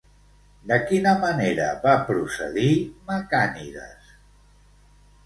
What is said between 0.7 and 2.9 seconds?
quina manera va procedir